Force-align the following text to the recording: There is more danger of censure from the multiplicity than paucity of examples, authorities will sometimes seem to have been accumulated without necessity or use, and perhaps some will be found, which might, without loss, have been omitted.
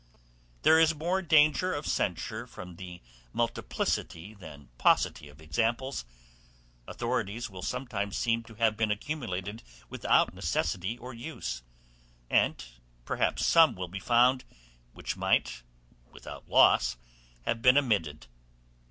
There 0.63 0.79
is 0.79 0.95
more 0.95 1.21
danger 1.21 1.75
of 1.75 1.85
censure 1.85 2.47
from 2.47 2.77
the 2.77 3.03
multiplicity 3.33 4.33
than 4.33 4.69
paucity 4.79 5.29
of 5.29 5.39
examples, 5.39 6.05
authorities 6.87 7.51
will 7.51 7.61
sometimes 7.61 8.17
seem 8.17 8.41
to 8.45 8.55
have 8.55 8.75
been 8.75 8.89
accumulated 8.89 9.61
without 9.91 10.33
necessity 10.33 10.97
or 10.97 11.13
use, 11.13 11.61
and 12.31 12.65
perhaps 13.05 13.45
some 13.45 13.75
will 13.75 13.89
be 13.89 13.99
found, 13.99 14.43
which 14.91 15.15
might, 15.17 15.61
without 16.11 16.49
loss, 16.49 16.97
have 17.45 17.61
been 17.61 17.77
omitted. 17.77 18.25